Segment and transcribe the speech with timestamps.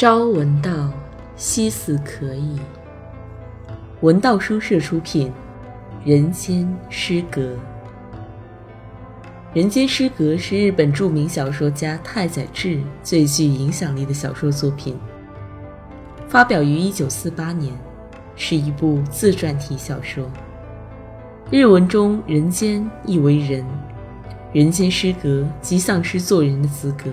[0.00, 0.92] 朝闻道，
[1.34, 2.56] 夕死可矣。
[4.00, 5.26] 文道书社出品，
[6.08, 7.40] 《人间失格》。
[9.52, 14.96] 《人间失格》是日本著名小说家太宰治最具影响力的小说作品，
[16.28, 17.74] 发表于1948年，
[18.36, 20.30] 是一部自传体小说。
[21.50, 23.66] 日文中“人间”意为人
[24.54, 27.10] ，“人间失格”即丧失做人的资格。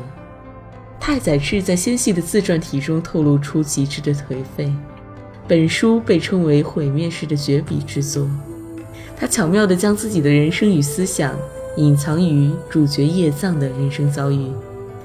[0.99, 4.73] 太宰治在纤细的自传体中透露出极致的颓废。
[5.47, 8.27] 本书被称为毁灭式的绝笔之作。
[9.15, 11.37] 他巧妙地将自己的人生与思想
[11.77, 14.49] 隐藏于主角叶藏的人生遭遇，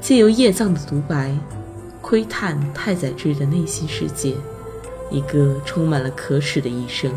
[0.01, 1.37] 借由叶藏的独白，
[2.01, 4.35] 窥探太宰治的内心世界，
[5.11, 7.11] 一个充满了可耻的一生。《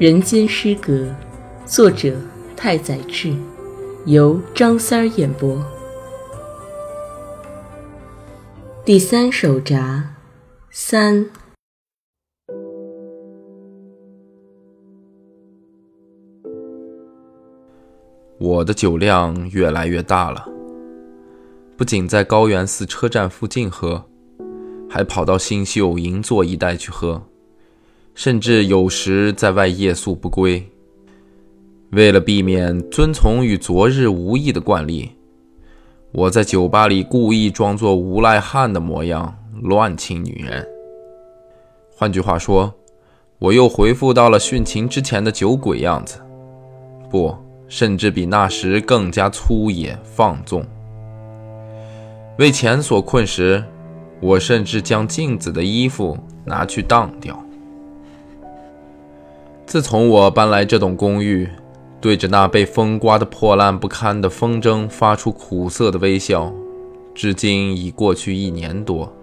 [0.00, 0.92] 人间失格》，
[1.66, 2.16] 作者
[2.56, 3.36] 太宰治，
[4.06, 5.62] 由张三儿演播。
[8.82, 10.02] 第三手札
[10.70, 11.26] 三，
[18.38, 20.48] 我的酒量越来越大了，
[21.76, 24.02] 不仅在高原寺车站附近喝，
[24.88, 27.22] 还跑到新秀银座一带去喝。
[28.22, 30.62] 甚至有时在外夜宿不归。
[31.92, 35.10] 为了避免遵从与昨日无异的惯例，
[36.12, 40.68] 我在酒吧里故意装作无赖汉的模样，乱亲女人。
[41.96, 42.70] 换句话说，
[43.38, 46.20] 我又恢复到了殉情之前的酒鬼样子，
[47.08, 47.34] 不，
[47.68, 50.62] 甚至比那时更加粗野放纵。
[52.38, 53.64] 为钱所困时，
[54.20, 57.42] 我甚至将镜子的衣服拿去当掉。
[59.70, 61.48] 自从我搬来这栋公寓，
[62.00, 66.52] 对着那被风刮得破烂不堪的风筝发出苦涩的微笑，
[67.14, 69.14] 至今已过去一年多。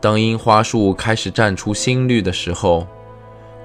[0.00, 2.86] 当樱花树开始绽出新绿的时候，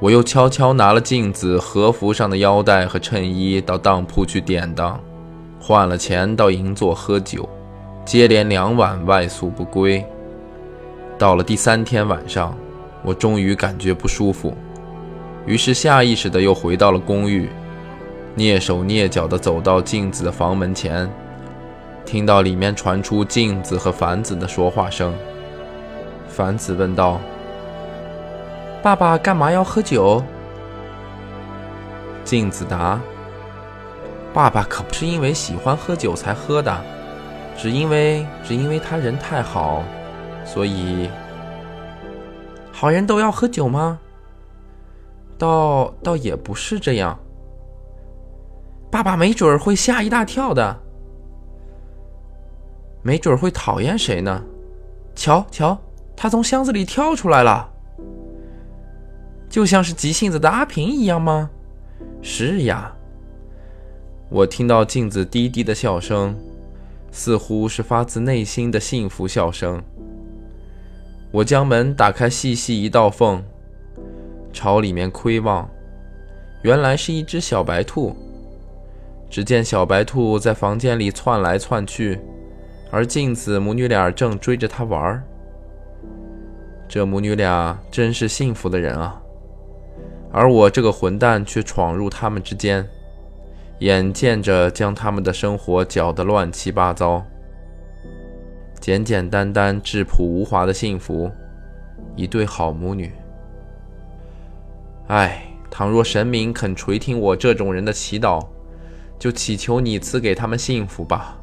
[0.01, 5.00] 我又悄悄拿了镜子、和服上的腰带和衬衣到当铺去典当，
[5.57, 7.47] 换了钱到银座喝酒，
[8.03, 10.06] 接连两晚外宿不归。
[11.17, 12.53] 到了第三天晚上，
[13.06, 14.53] 我终于感觉不舒服。
[15.46, 17.50] 于是下意识的又回到了公寓，
[18.38, 21.09] 蹑手蹑脚的走到镜子的房门前，
[22.06, 25.14] 听到里面传出镜子和凡子的说话声。
[26.30, 27.20] 凡子问道
[28.81, 30.24] ：“爸爸干嘛要喝酒？”
[32.24, 33.00] 镜子答
[34.34, 36.74] ：“爸爸可不是因为喜欢喝酒才喝的，
[37.58, 39.84] 只因为只因为他人太好，
[40.46, 41.10] 所以
[42.72, 44.00] 好人都要喝酒吗？”
[45.38, 47.19] 倒倒也不是这样，
[48.91, 50.79] 爸爸没准儿会吓一大跳的，
[53.01, 54.44] 没准儿会讨厌谁呢？
[55.16, 55.77] 瞧瞧，
[56.16, 57.69] 他从箱子里跳出来了，
[59.49, 61.50] 就像是急性子的阿平一样吗？
[62.21, 62.95] 是呀，
[64.29, 66.35] 我听到镜子低低的笑声，
[67.11, 69.83] 似乎是发自内心的幸福笑声。
[71.31, 73.44] 我将门打开，细细一道缝。
[74.53, 75.68] 朝里面窥望，
[76.62, 78.16] 原来是一只小白兔。
[79.30, 82.19] 只见小白兔在房间里窜来窜去，
[82.92, 85.24] 而镜子母女俩正追着它玩儿
[86.88, 89.19] 这母女俩真是幸福的人啊！
[90.31, 92.88] 而我这个混蛋却闯入他们之间，
[93.80, 97.25] 眼见着将他们的生活搅得乱七八糟。
[98.80, 101.31] 简简单单、质朴无华的幸福，
[102.16, 103.12] 一对好母女。
[105.08, 108.47] 唉，倘若神明肯垂听我这种人的祈祷，
[109.19, 111.38] 就祈求你赐给他们幸福吧。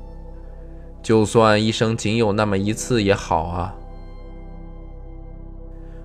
[1.02, 3.74] 就算一生仅有那么一次也好啊。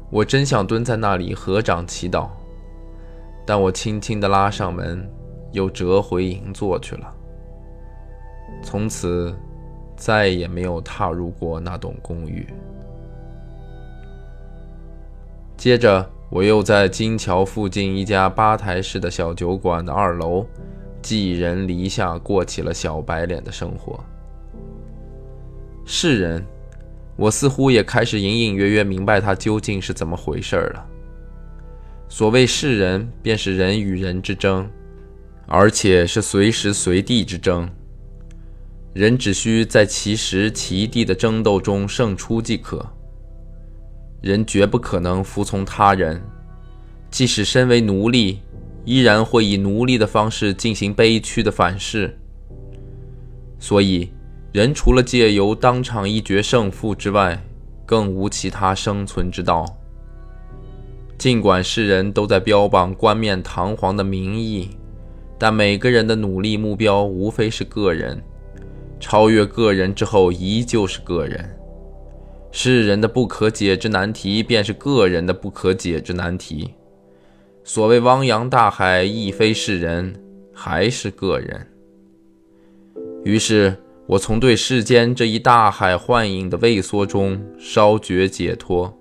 [0.10, 2.28] 我真想蹲在那里合掌祈祷，
[3.46, 5.09] 但我轻轻地拉上门，
[5.52, 7.14] 又折回银座去了。
[8.62, 9.34] 从此，
[9.96, 12.46] 再也没有踏入过那栋公寓。
[15.56, 16.08] 接着。
[16.35, 20.46] 我又在金桥附近一家吧台式的小酒馆的二楼，
[21.02, 24.03] 寄人篱下过起了小白脸的生活。
[25.85, 26.46] 世人，
[27.16, 30.85] 我似乎也开始隐隐约约明白他究竟是怎么回事了。
[32.09, 34.70] 所谓世人，便是人与人之争，
[35.47, 37.66] 而且是随时随地之争。
[38.91, 42.85] 人只需在其时其地的争斗中胜出即可。
[44.26, 46.20] 人绝不可能服从他人，
[47.12, 48.40] 即使身为奴隶，
[48.84, 52.18] 依然会以奴隶的方式进行悲屈的反噬。
[53.60, 54.10] 所以，
[54.52, 57.40] 人除了借由当场一决胜负之外，
[57.86, 59.64] 更无其他生存之道。
[61.20, 64.72] 尽管世人都在标榜冠冕堂皇的名义，
[65.38, 68.20] 但每个人的努力目标无非是个人，
[69.00, 71.54] 超越个人之后依旧是个人。
[72.57, 76.73] 世人的不可解之难题，便是个人的不可解之难题。
[77.66, 80.16] 所谓汪洋大海，亦非世人，
[80.53, 81.67] 还是个人。
[83.25, 83.75] 于是，
[84.07, 88.97] 我从对世间这一大海幻影的畏缩中稍觉解脱，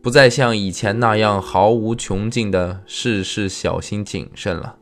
[0.00, 4.74] 不再像以前那样毫无穷尽的事事小心谨慎了。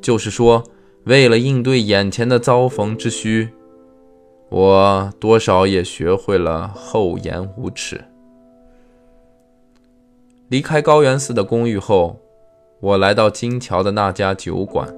[0.00, 0.62] 就是说，
[1.06, 3.48] 为了应对眼前的遭逢之需。
[4.50, 8.04] 我多少也学会了厚颜无耻。
[10.48, 12.16] 离开高原寺的公寓后，
[12.80, 14.92] 我来到金桥的那家酒馆。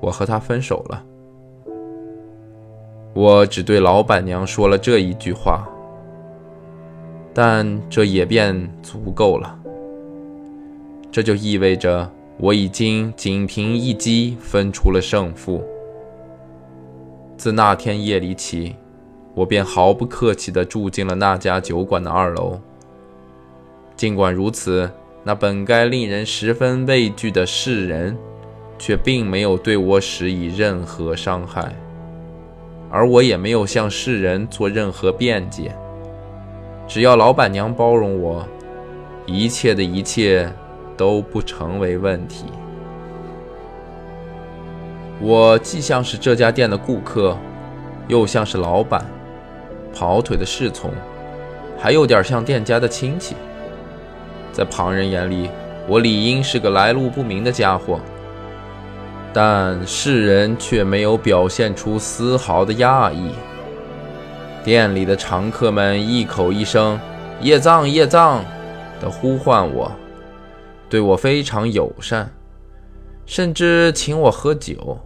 [0.00, 1.04] 我和他分手了。
[3.12, 5.68] 我只对老板娘说了这一句话，
[7.34, 9.58] 但这也便足够了。
[11.10, 12.08] 这就意味着
[12.38, 15.60] 我已经仅凭一击分出了胜负。
[17.42, 18.76] 自那天夜里起，
[19.34, 22.60] 我便毫不客气地住进了那家酒馆的二楼。
[23.96, 24.88] 尽管如此，
[25.24, 28.16] 那本该令人十分畏惧的世人，
[28.78, 31.74] 却并没有对我施以任何伤害，
[32.88, 35.74] 而我也没有向世人做任何辩解。
[36.86, 38.46] 只要老板娘包容我，
[39.26, 40.48] 一切的一切
[40.96, 42.44] 都不成为问题。
[45.24, 47.38] 我既像是这家店的顾客，
[48.08, 49.06] 又像是老板、
[49.94, 50.90] 跑腿的侍从，
[51.78, 53.36] 还有点像店家的亲戚。
[54.52, 55.48] 在旁人眼里，
[55.86, 58.00] 我理应是个来路不明的家伙，
[59.32, 63.30] 但世人却没有表现出丝毫的讶异。
[64.64, 66.98] 店里的常客们一口一声
[67.40, 68.44] “叶藏，叶藏”
[69.00, 69.90] 的呼唤我，
[70.88, 72.28] 对我非常友善，
[73.24, 74.98] 甚至请我喝酒。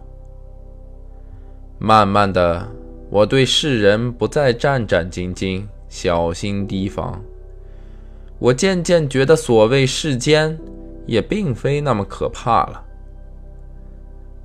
[1.79, 2.67] 慢慢的，
[3.09, 7.21] 我对世人不再战战兢兢、小心提防。
[8.39, 10.57] 我渐渐觉得，所谓世间，
[11.05, 12.83] 也并非那么可怕了。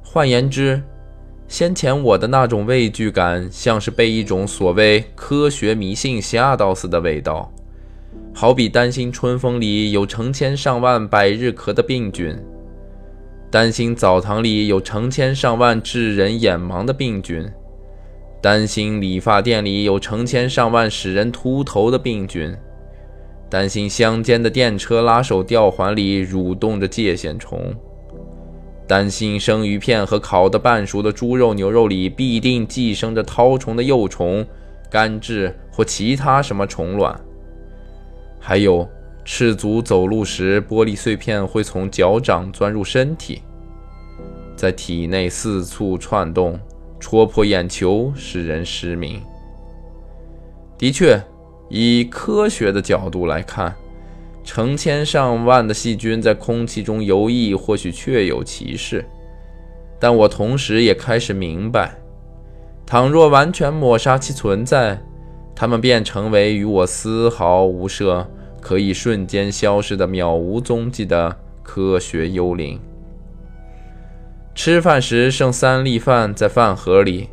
[0.03, 0.83] 换言之，
[1.49, 7.51] 先前我的那种畏惧感，像是被一种所谓科学迷信吓到似的味道，
[8.35, 12.37] 好比担心春风里有成千上万百日咳的病菌。
[13.53, 17.47] 担心澡堂里有成千上万致人眼盲的病菌，
[18.41, 22.57] 担心理发店里有成千上万使人秃头的病菌，
[23.51, 27.75] 担心乡间的电车拉手吊环里蠕动着疥藓虫，
[28.89, 34.43] 担心生鱼片和烤的半熟的猪肉、牛肉里必定寄生着绦虫的幼虫、
[34.91, 37.21] 肝痣或其他什么虫卵，
[38.41, 38.89] 还有。
[39.25, 43.43] 赤足走路时，玻璃碎片会从脚掌钻入身体，
[44.57, 46.59] 在体内四处窜动，
[46.99, 49.23] 戳破眼球，使人失明。
[50.77, 51.21] 的确，
[51.69, 53.73] 以科学的角度来看，
[54.43, 59.05] 成千上万的细菌在空气中游弋，或许确有其事。
[60.01, 61.95] 但我同时也开始明白，
[62.85, 65.01] 倘若完全抹杀其存在，
[65.55, 68.29] 它们便成为与我丝毫无涉。
[68.63, 72.81] 可以瞬间消失的渺无踪迹的科学幽灵。
[74.55, 77.29] 吃饭时剩三粒饭在饭盒里，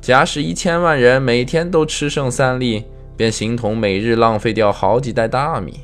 [0.00, 2.84] 假使一千万人每天都吃剩三粒，
[3.16, 5.80] 便形同每日浪费掉好几袋大米。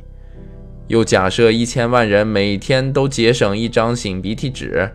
[0.88, 4.90] 又假设一千万人每天都节省一张擤鼻涕纸，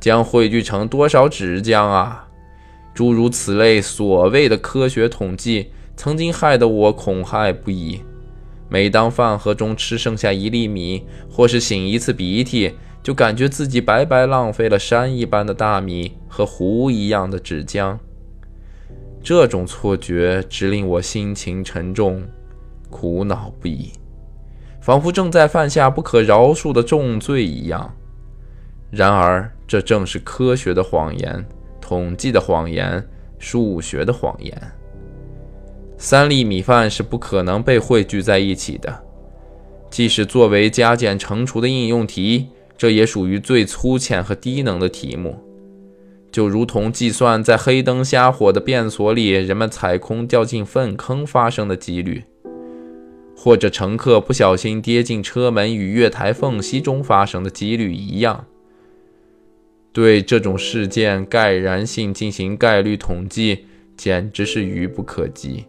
[0.00, 2.26] 将汇聚成多少纸浆啊？
[2.92, 8.02] 诸如此类所谓的科学统计，曾经害得我恐骇不已。
[8.68, 17.98] 每当饭盒中吃剩下一粒米，或是擤一次鼻涕，就感觉自己白白浪费了山一般的大米和湖一样的纸浆。
[19.22, 22.22] 这种错觉只令我心情沉重，
[22.90, 23.92] 苦恼不已，
[24.80, 27.94] 仿佛正在犯下不可饶恕的重罪一样。
[28.90, 31.44] 然而，这正是科学的谎言、
[31.80, 33.02] 统计的谎言、
[33.38, 34.72] 数学的谎言。
[36.00, 39.02] 三粒米饭是不可能被汇聚在一起的，
[39.90, 45.36] 即使作为加减乘除的应用题，这也属于最粗浅和低能的题目，
[46.30, 52.22] 就如同计算在黑灯瞎火的便所里人们踩空掉进粪坑发生的几率，
[53.36, 58.44] 或者乘客不小心跌进车门与月台缝隙中发生的几率一样。
[59.92, 65.64] 对这种事件概然性进行概率统计，简直是愚不可及。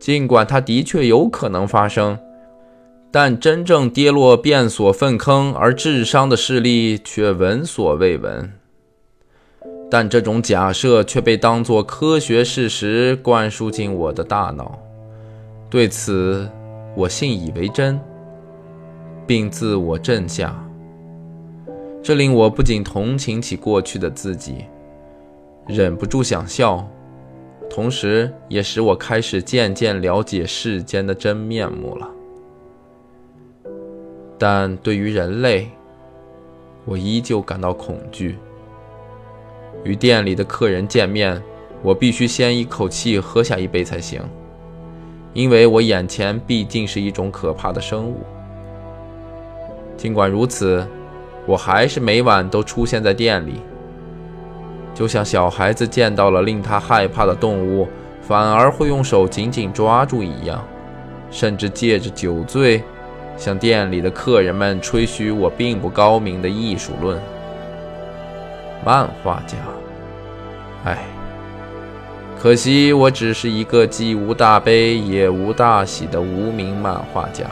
[0.00, 2.18] 尽管它的确有可能发生，
[3.10, 8.50] 但真正跌落变所粪坑而致伤的事例却闻所未闻。
[9.90, 14.78] 但这种假设却被当作科学事实灌输进我的大脑，
[15.68, 16.48] 对此
[16.96, 18.00] 我信以为真，
[19.26, 20.56] 并自我震下。
[22.02, 24.64] 这令我不仅同情起过去的自己，
[25.66, 26.88] 忍不住想笑，
[27.70, 32.10] 同时也使我开始渐渐了解世间的真面目了。
[34.36, 35.70] 但对于人类，
[36.84, 38.36] 我依旧感到恐惧。
[39.84, 41.40] 与店里的客人见面，
[41.80, 44.20] 我必须先一口气喝下一杯才行，
[45.32, 48.16] 因为我眼前毕竟是一种可怕的生物。
[49.96, 50.84] 尽管如此，
[51.46, 53.60] 我还是每晚都出现在店里，
[55.00, 57.88] 就像小孩子见到了令他害怕的动物，
[58.20, 60.62] 反而会用手紧紧抓住一样，
[61.30, 62.84] 甚至借着酒醉，
[63.34, 67.18] 向店里的客人们吹嘘我并不高明的艺术论。
[68.84, 69.56] 漫画家，
[70.84, 70.98] 唉，
[72.38, 77.46] 可惜我只是一个既无大悲也无大喜的无名漫画家。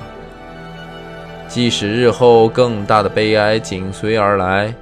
[1.49, 4.75] 即使日后更大的悲哀紧随而来，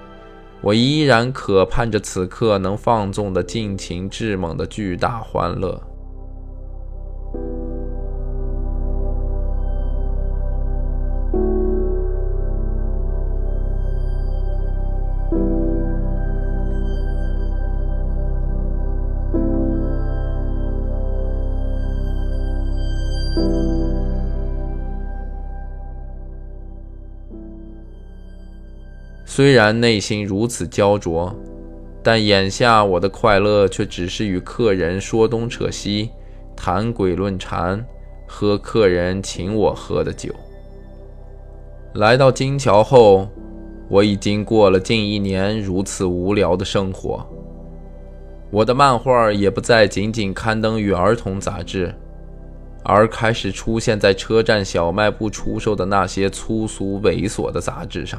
[0.67, 5.86] 我依然渴盼着此刻能放纵的尽情致猛的巨大欢乐。
[29.37, 31.31] 虽然内心如此焦灼，
[32.03, 36.09] 但眼下我的快乐却只是与客人说东扯西、
[36.57, 37.87] 谈鬼论禅、
[38.27, 40.35] 喝客人请我喝的酒。
[41.97, 43.29] 来到金桥后，
[43.91, 47.23] 我已经过了近一年如此无聊的生活。
[48.51, 51.95] 我的漫画也不再仅仅刊登于儿童杂志，
[52.83, 58.19] 而开始出现在车站小卖部出售的那些粗俗猥琐的杂志上。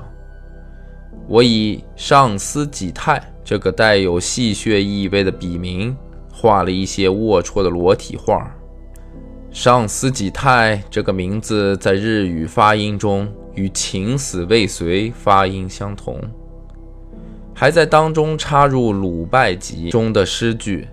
[1.28, 5.96] 我以上司己泰这个带有戏谑意味的笔名，
[6.32, 8.50] 画了一些龌龊的裸体画。
[9.52, 16.18] 上司己泰这个名字在日语发音中与“情死未遂”发音相同，
[17.54, 20.88] 还在当中插入《鲁拜集》中的诗句：“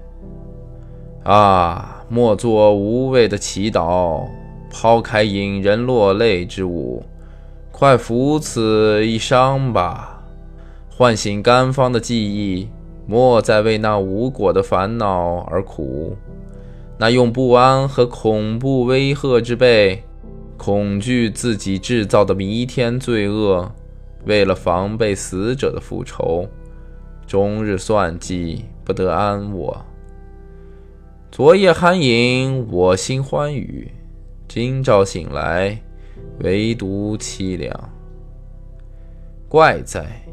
[1.23, 4.26] 啊，莫作无谓的祈祷，
[4.71, 7.05] 抛开引人落泪之物，
[7.71, 10.11] 快扶此一伤吧。”
[10.97, 12.69] 唤醒甘芳的记忆，
[13.05, 16.17] 莫再为那无果的烦恼而苦。
[16.97, 20.05] 那用不安和恐怖威吓之辈，
[20.57, 23.69] 恐惧自己制造的弥天罪恶，
[24.25, 26.47] 为了防备死者的复仇，
[27.27, 29.77] 终日算计，不得安卧。
[31.33, 33.91] 昨夜酣饮，我心欢愉；
[34.47, 35.77] 今朝醒来，
[36.45, 37.91] 唯独凄凉。
[39.49, 40.24] 怪哉。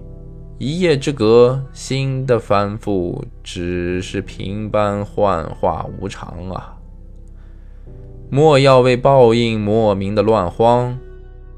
[0.63, 6.77] 一夜之隔，心的翻覆只是平般幻化无常啊！
[8.29, 10.95] 莫要为报应莫名的乱慌，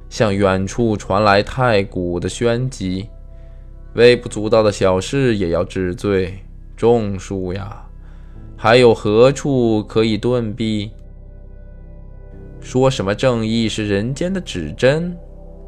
[0.08, 3.10] 向远处传来太古的宣击，
[3.96, 6.40] 微不足道的小事也要治罪，
[6.78, 7.86] 种树呀，
[8.56, 10.92] 还有何处可以遁避？
[12.62, 15.14] 说什么正义是人间的指针？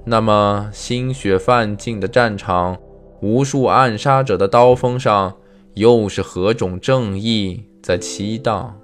[0.05, 2.77] 那么心血泛尽的战场。
[3.21, 5.35] 无数暗杀者的刀锋上，
[5.75, 8.79] 又是何种正义在激荡？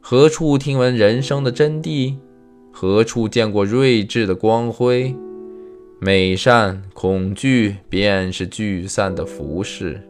[0.00, 2.16] 何处听闻人生的真谛？
[2.72, 5.14] 何处见过睿智的光辉？
[6.00, 10.00] 美善、恐惧，便是聚散的服饰。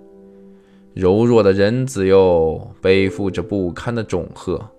[0.95, 4.71] 柔弱的人子哟，背负着不堪的种荷，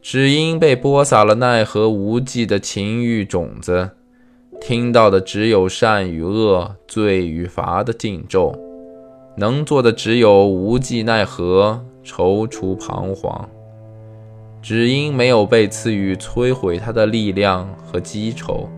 [0.00, 3.90] 只因被播撒了奈何无际的情欲种子。
[4.64, 8.54] 听到的只有善与恶、罪与罚的禁咒，
[9.36, 13.48] 能做的只有无计奈何、踌躇彷徨。
[14.62, 18.68] 只因没有被赐予摧毁他的力量和积仇。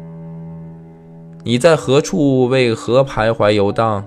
[1.42, 2.46] 你在何处？
[2.46, 4.02] 为何徘徊游荡？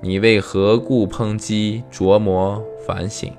[0.00, 3.32] 你为何故抨击、琢磨、反省？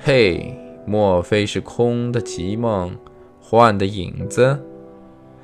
[0.00, 0.52] 嘿，
[0.84, 2.90] 莫非是空的奇梦，
[3.40, 4.58] 幻的影子？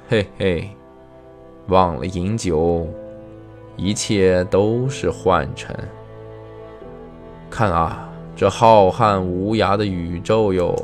[0.09, 0.69] 嘿嘿，
[1.71, 2.87] 忘了饮酒，
[3.77, 5.75] 一切都是幻尘。
[7.49, 10.75] 看啊，这浩瀚无涯的宇宙哟，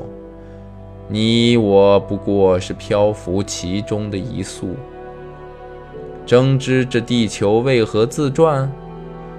[1.09, 4.75] 你我不过是漂浮其中的一粟。
[6.25, 8.71] 争知这地球为何自转？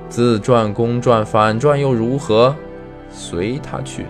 [0.10, 2.56] 自转、公转、反转又如何？
[3.10, 4.06] 随它去。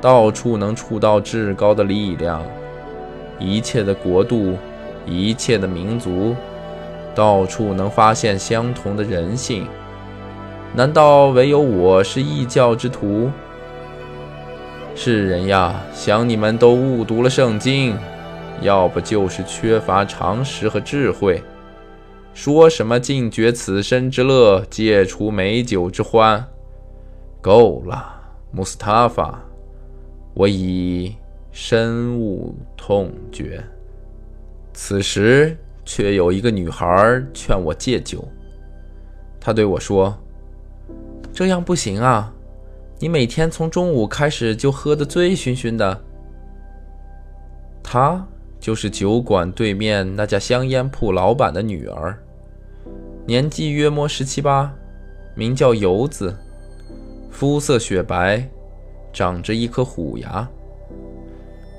[0.00, 2.42] 到处能触到至高的力量，
[3.38, 4.56] 一切的国度，
[5.06, 6.34] 一切的民族，
[7.14, 9.66] 到处能发现相同的人性。
[10.74, 13.30] 难道唯有我是异教之徒？
[14.94, 17.96] 世人呀，想你们都误读了圣经，
[18.60, 21.42] 要不就是缺乏常识和智慧。
[22.34, 26.44] 说什么尽绝此生之乐，戒除美酒之欢？
[27.40, 28.20] 够了，
[28.52, 29.42] 穆斯塔法，
[30.34, 31.16] 我已
[31.50, 33.60] 深恶痛绝。
[34.82, 38.26] 此时，却有一个女孩劝我戒酒。
[39.38, 40.16] 她对我说。
[41.34, 42.32] 这样不行啊！
[42.98, 46.02] 你每天从中午开始就喝得醉醺醺的。
[47.82, 48.26] 她
[48.58, 52.18] 就是酒馆对面那家香烟铺老板的女儿，
[53.26, 54.74] 年纪约莫十七八，
[55.34, 56.34] 名叫游子，
[57.30, 58.48] 肤色雪白，
[59.12, 60.48] 长着一颗虎牙。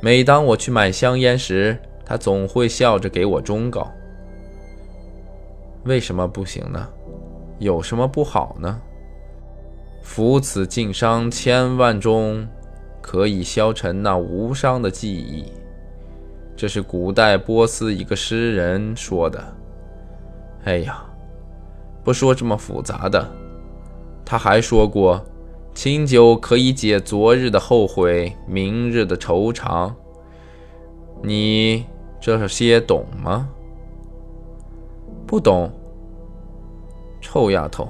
[0.01, 3.91] 每当我去买香烟时，他总会笑着给我忠告
[5.85, 6.87] ：“为什么不行呢？
[7.59, 8.81] 有什么不好呢？”
[10.03, 12.47] 服此敬伤千万中，
[13.01, 15.45] 可以消沉那无伤的记忆。
[16.55, 19.43] 这是古代波斯一个诗人说的。
[20.65, 21.05] 哎呀，
[22.03, 23.27] 不说这么复杂的。
[24.25, 25.23] 他还说过，
[25.73, 29.91] 清酒可以解昨日的后悔，明日的惆怅。
[31.23, 31.85] 你
[32.19, 33.49] 这些懂吗？
[35.27, 35.71] 不懂。
[37.21, 37.87] 臭丫头，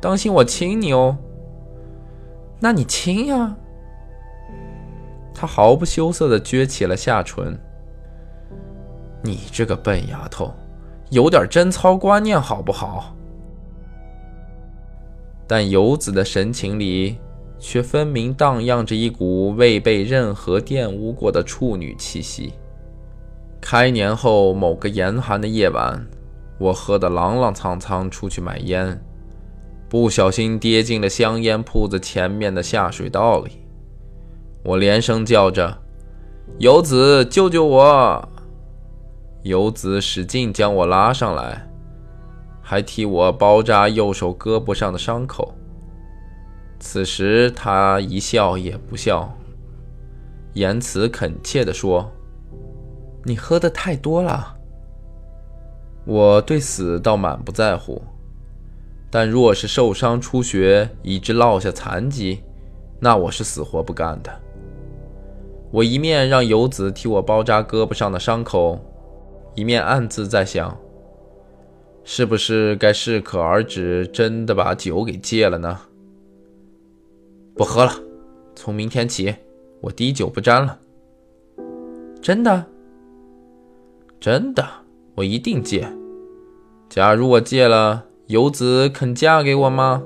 [0.00, 1.16] 当心我亲你哦！
[2.58, 3.54] 那你亲呀！
[5.34, 7.58] 他毫不羞涩地撅起了下唇。
[9.22, 10.52] 你这个笨丫头，
[11.10, 13.14] 有点贞操观念好不好？
[15.46, 17.18] 但游子的神情里，
[17.66, 22.52] 却分明荡漾着一股未被任何玷污过的处女气息。
[23.58, 26.06] 开年后某个严寒的夜晚，
[26.58, 29.02] 我喝得踉踉跄跄出去买烟。
[29.88, 33.52] 不小心跌进了香烟铺子前面的下水道里，
[34.62, 35.78] 我连声叫着
[36.60, 38.28] ：“游子，救救我！”
[39.42, 41.66] 游子使劲将我拉上来，
[42.60, 45.54] 还替我包扎右手胳膊上的伤口。
[46.78, 49.32] 此时他一笑也不笑，
[50.52, 52.10] 言辞恳切地说
[53.24, 54.56] ：“你喝的太多了。”
[56.06, 58.02] 我对死倒满不在乎。
[59.10, 62.42] 但若是受伤出血以致落下残疾，
[62.98, 64.40] 那我是死活不干的。
[65.70, 68.78] 我一面让游子替我包扎胳膊上的伤口，
[69.54, 70.76] 一面暗自在想：
[72.02, 75.80] 是不是该适可而止，真的把酒给戒了呢？
[77.54, 77.92] 不喝了，
[78.54, 79.34] 从明天起，
[79.80, 80.78] 我滴酒不沾了。
[82.20, 82.66] 真的？
[84.20, 84.66] 真的，
[85.14, 85.86] 我一定戒。
[86.88, 88.06] 假如我戒了。
[88.28, 90.02] 游子肯嫁给我吗？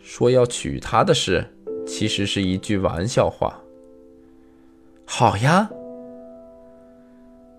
[0.00, 1.46] 说要娶她的事，
[1.86, 3.62] 其实是一句玩笑话。
[5.04, 5.70] 好呀，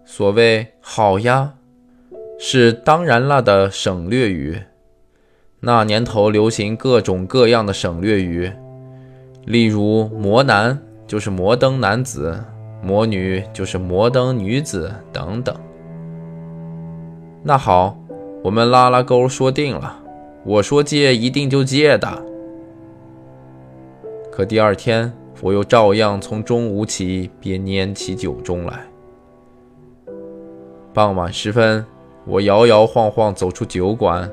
[0.03, 1.53] 所谓“好呀”，
[2.37, 4.61] 是当然了的省略语。
[5.59, 8.51] 那年头流行各种各样的省略语，
[9.45, 12.39] 例如“摩男”就是摩登男子
[12.83, 15.55] ，“魔女”就是摩登女子等等。
[17.43, 17.97] 那好。
[18.43, 19.97] 我们拉拉钩说定了，
[20.43, 22.07] 我说借一定就借的。
[24.31, 28.85] 可第二天，我又照样从中午起便拈起酒盅来。
[30.93, 31.83] 傍晚时分，
[32.27, 34.29] 我摇摇晃晃走出酒馆，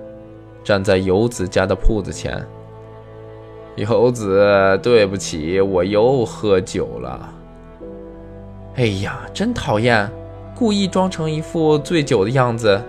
[0.64, 2.44] 站在游子家的铺子前。
[3.76, 7.34] 游子，对不起，我又喝酒了。
[8.74, 10.10] 哎呀，真讨厌，
[10.54, 12.80] 故意装成一副醉酒的样子。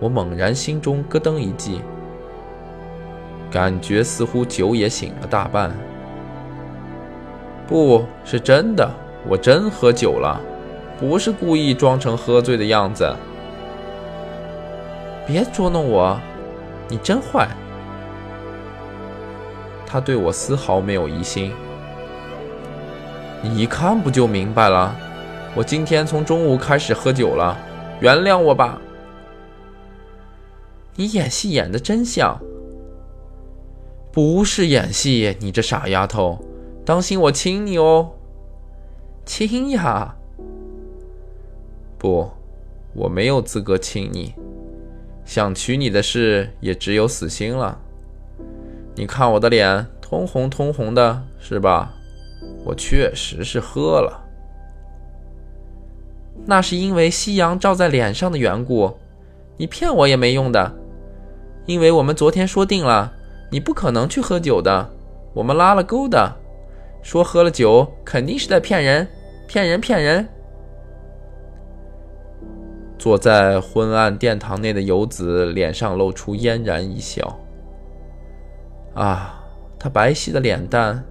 [0.00, 1.80] 我猛然心中咯噔一记，
[3.50, 5.70] 感觉似乎酒也醒了大半。
[7.66, 8.88] 不是真的，
[9.28, 10.40] 我真喝酒了，
[10.98, 13.10] 不是故意装成喝醉的样子。
[15.26, 16.20] 别捉弄我，
[16.88, 17.48] 你真坏！
[19.86, 21.52] 他对我丝毫没有疑心。
[23.42, 24.94] 你一看不就明白了？
[25.54, 27.56] 我今天从中午开始喝酒了，
[28.00, 28.80] 原谅我吧。
[30.96, 32.40] 你演戏演的真像，
[34.12, 36.38] 不是演戏，你这傻丫头，
[36.84, 38.10] 当心我亲你哦。
[39.24, 40.16] 亲呀！
[41.96, 42.30] 不，
[42.94, 44.34] 我没有资格亲你，
[45.24, 47.78] 想娶你的事也只有死心了。
[48.94, 51.92] 你看我的脸通红通红的，是吧？
[52.64, 54.22] 我确实是喝了，
[56.44, 58.98] 那是因为夕阳照在脸上的缘故。
[59.56, 60.72] 你骗我也没用的，
[61.64, 63.12] 因为我们昨天说定了，
[63.50, 64.90] 你不可能去喝酒的。
[65.32, 66.36] 我们拉了钩的，
[67.02, 69.08] 说喝了酒肯定是在骗人，
[69.46, 70.28] 骗人，骗人。
[72.98, 77.38] 坐在昏暗殿堂内的游子脸上露出嫣然一笑。
[78.94, 79.44] 啊，
[79.78, 81.04] 他白皙的脸蛋。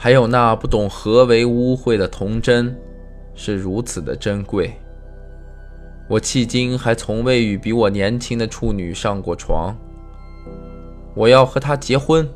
[0.00, 2.76] 还有那不懂何为污秽的童真，
[3.34, 4.72] 是如此的珍贵。
[6.08, 9.76] 我迄今还从未与比我年轻的处女上过床。
[11.14, 12.28] 我要和她结婚，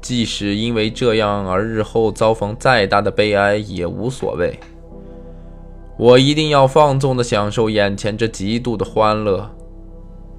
[0.00, 4.58] 即使因为这样而日后遭逢再大的悲哀也无所谓。
[6.00, 9.54] 我一定要放纵地享受眼前这极度的欢乐，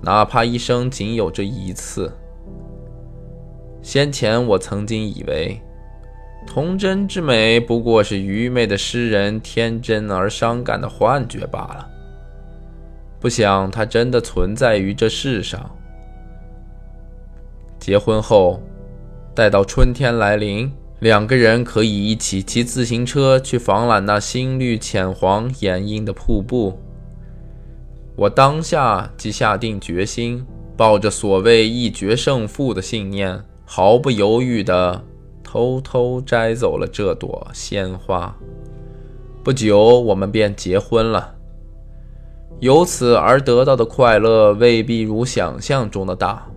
[0.01, 2.11] 哪怕一生仅有这一次。
[3.83, 5.61] 先前我曾经以为。
[6.47, 11.87] 童真之美不过是愚昧的诗人天真而伤感的幻觉罢了。
[13.19, 15.69] 不想它真的存在于这世上。
[17.77, 18.59] 结婚后，
[19.35, 26.79] 待到春天来临，两个人可以一起骑自行车去访览那新绿浅黄掩映的瀑布。
[28.15, 30.45] 我当下即下定决心，
[30.77, 35.03] 抱着所谓一决胜负的信念，毫不犹豫地。
[35.43, 38.33] 偷偷摘走了这朵鲜花，
[39.43, 41.35] 不久我们便结婚了。
[42.61, 46.47] 由此而得到的快乐未必如想象中的大，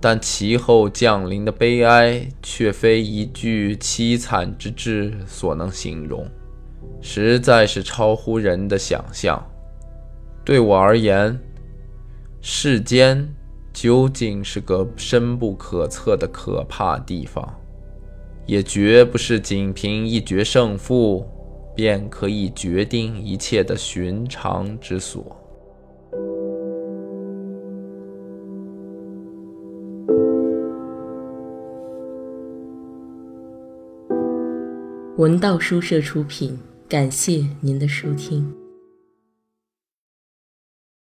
[0.00, 6.26] 但其后降临的悲哀却非一句凄惨之至所能形容，
[7.00, 9.44] 实在是超乎人的想象。
[10.44, 11.38] 对我而言，
[12.40, 13.34] 世间
[13.72, 17.54] 究竟是个深不可测的可怕地方。
[18.46, 21.28] 也绝不是仅凭一决胜负
[21.76, 25.37] 便可以决定一切的寻常之所。
[35.18, 36.56] 文道书社出品，
[36.88, 38.54] 感谢您的收听。